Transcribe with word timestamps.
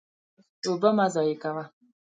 اوبه 0.67 0.89
مه 0.97 1.05
ضایع 1.15 1.35
کوه. 1.43 1.63